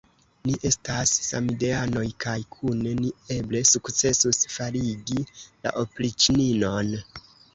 Ni 0.49 0.53
estas 0.67 1.11
samideanoj 1.25 2.05
kaj 2.25 2.33
kune 2.55 2.95
ni 3.01 3.11
eble 3.35 3.61
sukcesus 3.73 4.41
faligi 4.55 5.27
la 5.67 5.75
opriĉninon. 5.85 6.91